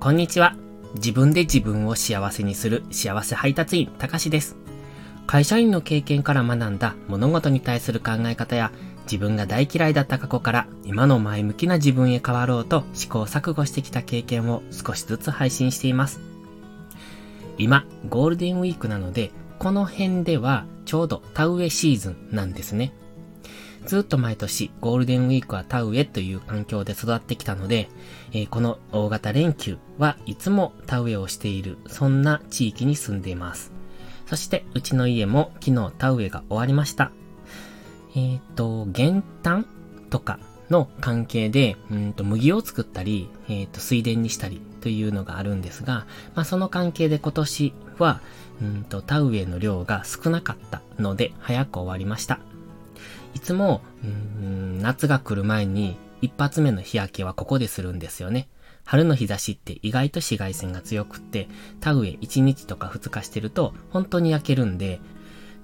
[0.00, 0.56] こんにちは。
[0.94, 4.56] 自分で自分を幸せにする幸せ配達員、たかしです。
[5.26, 16.22] 会社員の経験から学んだ物事に対する考え方や自分が大嫌いだった過去から今の前向きな自分へ変わろうと試行錯誤してきた経験を少しずつ配信しています。
[17.58, 22.94] 今、ゴールデンウィークなので、この辺ではちょうど田植えシーズンなんですね。
[23.86, 27.88] ずっと毎年ゴールデンウィークは田植えという環境で育ってきたので、
[28.32, 33.72] えー、この大型連休はいつも田植えをしている、そんな地域に住んでいます。
[34.26, 37.10] そしてうちの家も昨日田植えが終わりました。
[38.14, 39.66] えっ、ー、と、減反
[40.10, 40.38] とか
[40.70, 48.20] の関係で、うんと麦を作ったり、え、ー、と水田にしたりというのがあるんですが、まあ、その関係で今年は、
[48.62, 52.40] うんと田植えの量が少なかったので早く終わりました。
[53.34, 53.82] いつも、
[54.80, 58.48] 夏が来る前に一発目の日焼けはここでするんですよね。
[58.84, 61.48] 春の日差しって意外と紫外線が強くって、
[61.80, 65.00] 田植え1日とか2日してると本当に焼けるんで、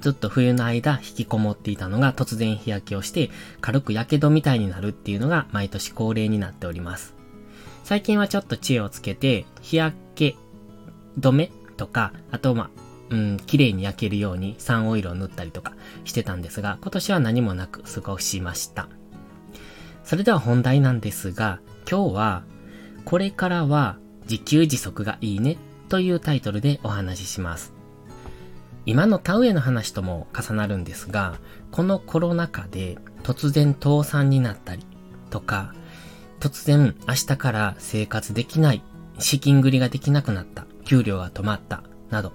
[0.00, 7.14] ずっと冬の間引きこもっていたのが突然日焼けをして軽く火傷みたいになるっていうのが毎年恒例になっております。
[7.82, 10.36] 最近はちょっと知恵をつけて日焼け
[11.18, 12.70] 止めとか、あとまあ、
[13.10, 18.88] うん、綺麗に焼けるようにサンオイルを塗ったりとかしてたんですが、今年は何もなく過ごしました。
[20.04, 22.42] それでは本題なんですが、今日は、
[23.04, 25.56] これからは自給自足がいいね
[25.88, 27.72] というタイトルでお話しします。
[28.86, 31.38] 今の田植えの話とも重なるんですが、
[31.72, 34.86] このコロナ禍で突然倒産になったり
[35.30, 35.74] とか、
[36.38, 38.82] 突然明日から生活できない、
[39.18, 42.32] 資金繰りができなくなった、給料が止まった、など、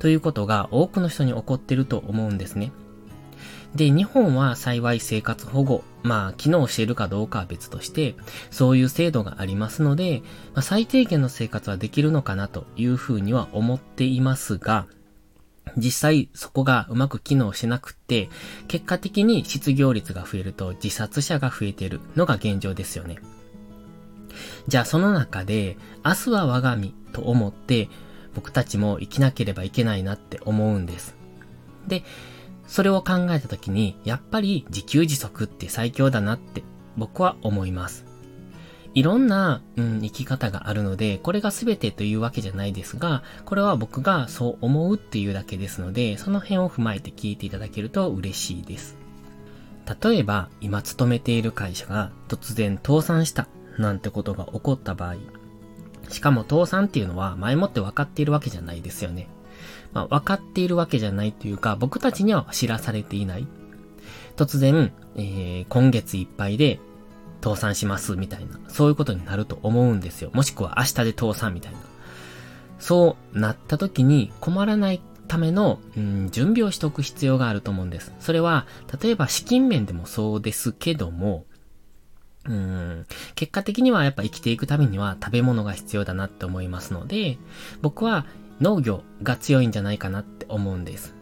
[0.00, 2.72] ということが多くの人に起こってると思うんですね。
[3.74, 8.16] で、日本は幸い生活保護、まあ、機能しているかどうかは別として、
[8.50, 10.22] そういう制度がありますので、
[10.54, 14.86] まあ、最低限の生活はできるのかなというふうには思っていますが、
[15.76, 18.28] 実際そこがうまく機能しなくって、
[18.66, 23.18] 結果的に失業率が増えると自殺者が増えてるのが現状ですよね。
[24.66, 27.88] じゃあその中で、明日は我が身と思って、
[28.34, 31.16] 僕たちも生きなければいけないなって思うんです。
[31.88, 32.04] で、
[32.66, 36.62] それを考えた時に、やっぱり自給自足って最強だなって
[36.96, 38.06] 僕は思います。
[38.92, 48.96] いろんな、うん、生き方があるので、これが全てというわけじゃないですが、これは僕がそう思うっていうだけですので、その辺を踏まえて聞いていただけると嬉しいです。
[50.02, 53.48] 例えば、今勤めている会社が突然倒産した
[53.78, 55.16] なんてことが起こった場合、
[56.10, 59.28] しかも倒産っていうのは前もって分かっているわけじゃないですよね。
[59.92, 63.46] まあ、分かっているわけじゃないというか、僕たちには知らされていない。
[64.36, 66.80] 突然、えー、今月いっぱいで
[67.42, 70.30] 倒産しますみたいな、そういうことになると思うんですよ。
[70.32, 71.78] もしくは明日で倒産みたいな。
[72.78, 78.12] そうなった時に困らないための、うん、準備をしておく必要があると思うんです。
[78.20, 78.66] それは、
[79.02, 81.44] 例えば資金面でもそうですけども、
[82.46, 87.38] うん、結果的にはやっぱ生きていくためには食べ物が必要だなって思いますので、
[87.82, 88.26] 僕は
[88.60, 91.14] 農業が強いんじゃないかなって思うんです。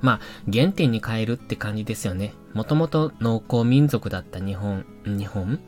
[0.00, 0.20] まあ、
[0.52, 2.34] 原点に変えるって感じですよね。
[2.52, 5.58] もともと農耕民族だった日本、日本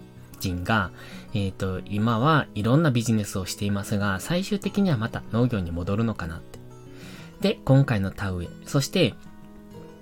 [0.40, 0.90] 人が、
[1.32, 6.58] えっ、ー、と、今はいろんなビジネスをしていますが、最終的にはまた農業に戻るのかなって。
[7.40, 8.48] で、今回の田植え。
[8.66, 9.14] そして、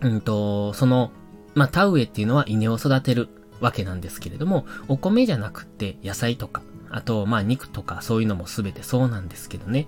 [0.01, 1.13] うんと、その、
[1.55, 3.29] まあ、田植えっていうのは稲を育てる
[3.61, 9.87] わけなんですけれども、お米じゃなくて野菜とか、あと、まあ肉とかそういうのもすべてそうなんですけどね。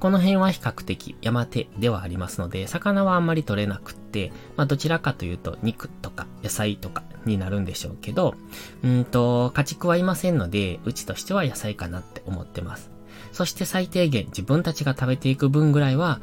[0.00, 8.34] この辺は比較的山手ではありますので、魚はあんまり取れなくって、まあどちらかというと肉とか野菜とかになるんでしょうけど、
[8.82, 12.90] うんと、家畜はいませんので、うちとしては野菜かなって思ってます。
[13.32, 16.20] そして最低限自分たちが食べていく分ぐらいは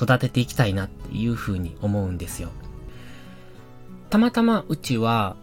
[0.00, 2.50] 育てていきたいなっていうふうに思うんですよ。
[4.10, 5.36] たまたまうちは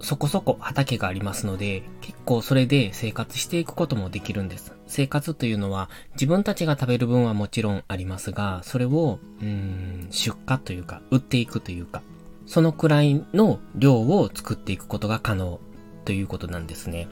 [0.00, 4.74] そこそこ畑がありますので、結構それで生活していくこともできるんです。
[4.86, 12.02] 生活というのは自分たちが食べる分はもちろんありますが、それを、うん、出荷というか、売っていくというか、
[12.46, 15.60] そのくらいの量を作っていくことが可能
[16.04, 17.08] ということなんですね。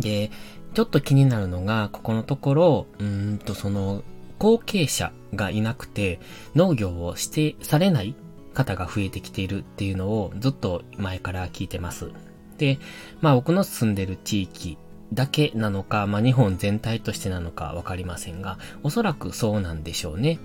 [0.00, 0.30] で、
[0.74, 4.02] ちょっと気になるのが、ここのところ、うんとその、
[4.38, 6.20] 後継者がいなくて、
[6.54, 8.14] 農業をして、されない
[8.54, 12.10] 方が増えてきているっていうのをずっと前から聞いてます。
[12.58, 12.78] で、
[13.20, 14.76] まあ僕の住んでる地域
[15.12, 20.38] だけなのか、まあ日本全体としてなのかわかりませんが、おそらくそうなんでしょうね。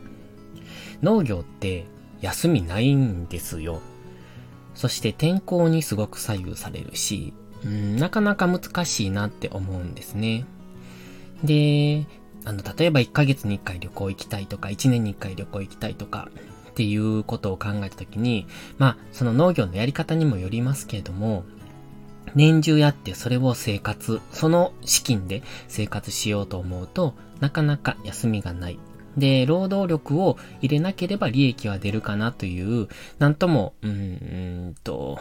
[1.02, 1.86] 農業って
[2.22, 3.82] 休みないんですよ。
[4.74, 10.46] そして天候にすごく左右されるし、うん、なかなか難しいなって思うんですね。
[11.44, 12.06] で、
[12.44, 16.30] あの、例えば1ヶ月に1回旅行行きたいとか、1年に1回旅行行きたいとか、
[16.76, 21.46] っていうことを考えたときに、まあ、その農業のやり方にもよりますけれども、
[22.36, 28.80] 年中やってそれを生活、その資金で生活しようと思うと、なかなか休みがない。
[29.16, 32.90] で、労働力を入れなければ利益は出るかなという、
[33.20, 35.18] なんとも、うーんと、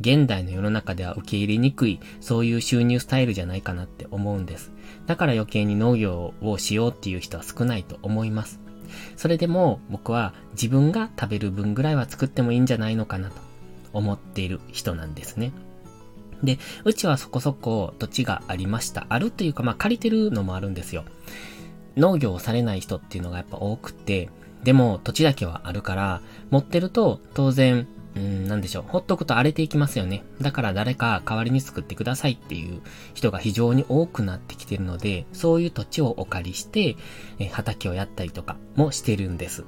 [0.00, 4.72] 現代の世の中では受け入れにくい、そういう収入スタイルじゃないかなって思うんです。
[5.06, 8.65] だから余計に農業をしようっていう人は少ないと思います。
[9.16, 13.36] それでも僕は自分が食べる分ぐらいは作ってもいいんじゃないのかなと
[13.92, 15.52] 思っている人なんですね。
[16.42, 19.06] で、うちはそこそこ土地がありました。
[19.08, 21.04] あるというか、まあ借りてるのもあるんですよ。
[21.96, 24.28] 農業をされない人っていうのがやっぱ多くて、
[24.62, 28.84] でも土地だけはあるから、持ってると当然うん、なんでしょう。
[28.88, 30.24] ほっとくと荒れていきますよね。
[30.40, 32.80] だから誰か代わりに作ってくださいっていう
[33.14, 36.96] 人が非常に多くなってきてるので、そういう土地をお借りして、
[37.38, 39.64] え畑をやったりとかもしてるんです。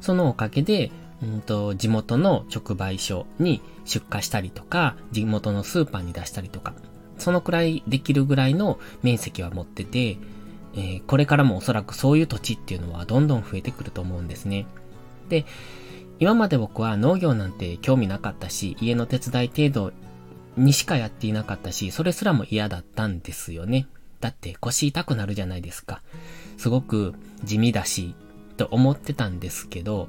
[0.00, 0.90] そのおかげで、
[1.22, 6.74] うんと、地元の直売所に出荷したりとか、地元のスーパーに出したりとか、
[7.18, 10.16] そのくらいできるぐらいの面積は持ってて、
[10.74, 14.66] えー、これからもおそらくそういう土地っていうのはどんどん増えてくると思うんですね。
[15.28, 15.44] で、
[16.20, 19.92] 今まで僕は農業なんて興味なかったし、家の手伝い程度
[20.56, 23.86] にしかやっていなかったし、それすらも嫌だったんですよね。
[24.20, 26.02] だって腰痛くなるじゃないですか。
[26.56, 28.14] すごく地味だし、
[28.56, 30.08] と思ってたんですけど、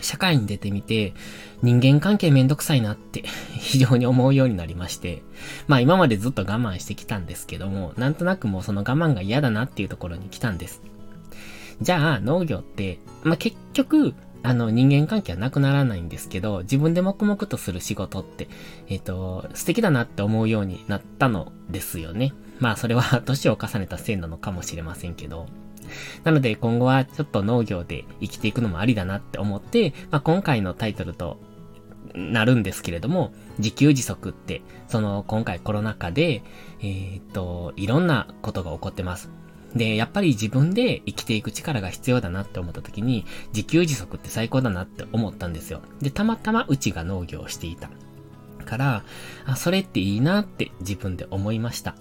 [0.00, 1.14] 社会に出てみて、
[1.62, 3.22] 人間関係めんどくさいなって
[3.58, 5.22] 非常に思うようになりまして、
[5.66, 10.82] まあ今までずっと我慢してきたんですけども、なんとなくもうその我慢が嫌だなっていうところに来たんです。
[11.80, 14.14] じゃあ農業って、まあ結局、
[14.44, 18.46] あの、人間関係はなくならないんですけど、自分で黙々とする仕事って、
[18.88, 22.34] えっ、ー、と、素敵だなって思うようになったのですよね。
[22.60, 25.46] まあ、それは年を重ねたせいなのかもしれませんけど。
[26.24, 31.38] なので、今後はちょっと農業で生きていくのもありだなって思って、まあ、今回のタイトルと
[32.14, 36.42] なるんですけれども、自給自足って、その、今回コロナ禍で、
[36.82, 39.30] えっ、と、いろんなことが起こってます。
[39.74, 45.80] で、やっぱり自分で生きていく力が必要だなって思った時に、自給自足って最高だなって思ったんですよ。
[46.00, 47.90] で、たまたまうちが農業をしていた。
[48.64, 49.04] から、
[49.46, 51.94] あ、それっていいなって自分で思いました。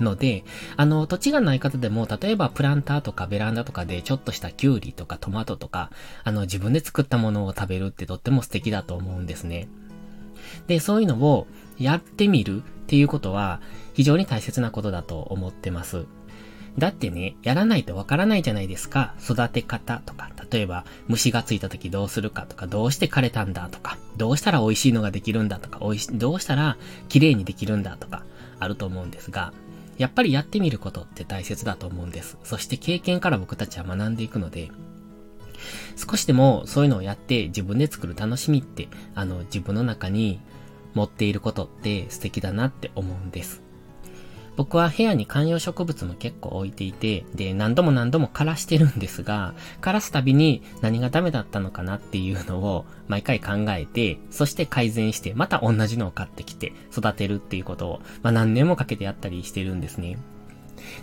[0.00, 0.44] ので、
[0.76, 5.90] あの、土地がない方でも、例えばプランターとかベランダとかでちょっとしたキュウリとかトマトとか、
[6.24, 9.68] あの、自分で作ったものを食べるってとっても素敵だと思うんですね。
[10.66, 11.46] で、そういうのを
[11.78, 13.60] やってみるっていうことは、
[13.94, 16.06] 非常に大切なことだと思ってます。
[16.78, 19.14] だってね、やらないとわからないじゃないですか。
[19.22, 26.76] 育て方とか、例えば虫がついた時どうするかとか、どうして枯れたんだとか、どうしたら美味しいのができるんだとか、おいし、どうしたら
[27.08, 28.24] 綺麗にできるんだとか、
[28.60, 29.52] あると思うんですが、
[29.98, 32.38] やっぱりやってみることって大切だと思うんです。
[32.44, 34.70] そして経験から僕たちは学んでいくので、
[35.96, 40.40] 少しでもそういうのをやって自分で作る楽しみって、あの、自分の中に
[40.94, 43.67] 持っていることって素敵だなって思うんです。
[44.58, 60.18] 僕は部屋に観葉植物も結構置いていて、で、何度も何度も枯らしてるんですが、枯らすたびに何がダメだったのかなっていうのを毎回考えて、そして改善して、また同じのを買ってきて育てるっていうことを、まあ何年もかけてやったりしてるんですね。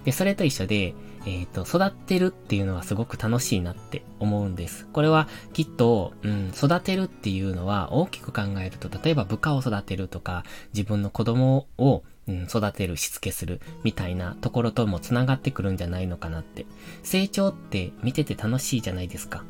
[0.03, 0.93] で、それと一緒で、
[1.25, 4.87] えっ、ー、と、育ってるっていうのはすごく楽しいなって思うんです。
[4.93, 16.65] これはきっと、うん、育てるっていうのは大きく考えると、例えば部下を育てるとか、自分の子供をうん、育てる、しつけする、みたいなところとも繋がってくるんじゃないのかなって。
[17.03, 19.43] 成長って見てて楽しいじゃないですか。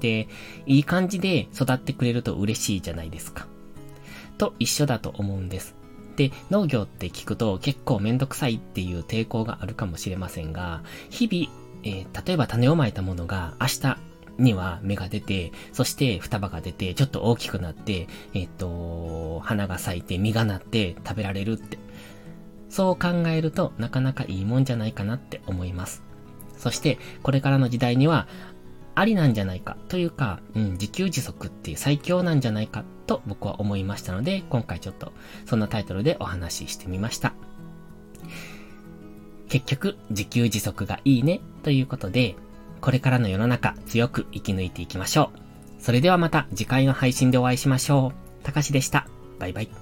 [0.00, 0.28] で、
[0.66, 3.46] いい感じで育ってくれると嬉しいじゃないですか。
[4.36, 5.74] と一緒だと思うんです。
[6.16, 13.98] で、農業って聞くと結構めんどくさいっていう抵抗があるかもしれませんが、日々、えー、例えば種をまいたものが明日
[14.38, 21.78] には芽が出て、そして双葉が出て、ちょっと大きくなって、えっ、と、花が咲いて実がなって食べられるって。
[22.68, 26.02] そう考えるとなかなかいいもんじゃないかなって思います。
[26.56, 28.26] そして、これからの時代には、
[28.94, 35.12] ありなんじゃないかというか、うん、自給自足って最強なんじゃないかと僕は思いましたので、今回ちょっと
[35.46, 37.34] そんなタイトルでお話ししてみました。
[39.48, 42.36] 結局、自給自足がいいねということで、
[42.80, 45.30] これからの世の中強く生き抜いていきましょ
[45.78, 45.82] う。
[45.82, 48.44] それではまた次回の配信でお会いしましょう。
[48.44, 49.06] たかしでした。
[49.38, 49.81] バイバイ。